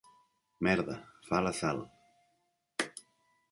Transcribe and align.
Merda, 0.67 0.95
fa 1.27 1.43
la 1.49 1.53
Sal. 1.59 1.83